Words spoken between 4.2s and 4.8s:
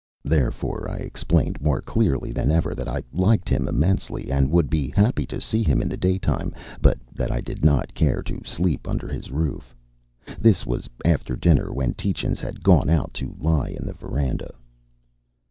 and would